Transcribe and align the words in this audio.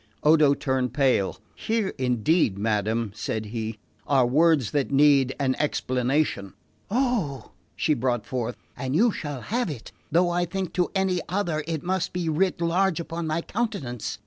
Odo 0.23 0.55
turned 0.55 0.95
pale. 0.95 1.37
"Here 1.53 1.93
indeed, 1.99 2.57
madam," 2.57 3.11
said 3.13 3.45
he, 3.45 3.77
"are 4.07 4.25
words 4.25 4.71
that 4.71 4.89
need 4.89 5.35
an 5.39 5.53
explanation." 5.59 6.55
"Oh," 6.89 7.51
she 7.75 7.93
broke 7.93 8.25
forth, 8.25 8.57
"and 8.75 8.95
you 8.95 9.11
shall 9.11 9.41
have 9.41 9.69
it; 9.69 9.91
though 10.11 10.31
I 10.31 10.45
think 10.45 10.73
to 10.73 10.89
any 10.95 11.21
other 11.29 11.63
it 11.67 11.83
must 11.83 12.13
be 12.13 12.29
writ 12.29 12.59
large 12.61 12.99
upon 12.99 13.27
my 13.27 13.41
countenance." 13.43 14.17